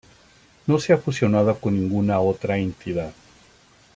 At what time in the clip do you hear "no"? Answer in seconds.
0.65-0.79